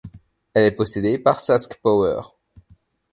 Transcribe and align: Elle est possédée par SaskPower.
Elle 0.55 0.63
est 0.65 0.71
possédée 0.75 1.19
par 1.19 1.39
SaskPower. 1.39 2.21